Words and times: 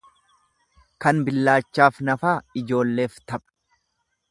Kan 1.05 1.19
billaachaaf 1.27 2.01
nafaa 2.09 2.33
ijoolleef 2.63 3.23
tapha. 3.29 3.47